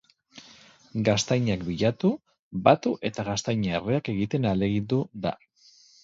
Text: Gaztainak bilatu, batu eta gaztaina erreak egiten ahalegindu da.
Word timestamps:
Gaztainak 1.07 1.65
bilatu, 1.67 2.09
batu 2.67 2.93
eta 3.09 3.25
gaztaina 3.27 3.75
erreak 3.81 4.09
egiten 4.15 4.49
ahalegindu 4.53 4.99
da. 5.27 5.35